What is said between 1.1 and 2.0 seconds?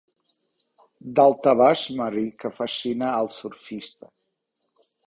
Daltabaix